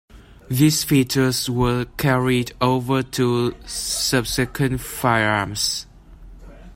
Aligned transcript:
These 0.49 0.83
features 0.83 1.47
were 1.47 1.85
carried 1.97 2.53
over 2.59 3.03
to 3.03 3.53
subsequent 3.67 4.81
firearms. 4.81 5.85